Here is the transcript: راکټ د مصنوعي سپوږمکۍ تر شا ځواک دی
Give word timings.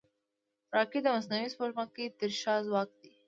راکټ 0.75 1.01
د 1.03 1.07
مصنوعي 1.15 1.47
سپوږمکۍ 1.53 2.05
تر 2.19 2.31
شا 2.41 2.55
ځواک 2.67 2.89
دی 3.01 3.11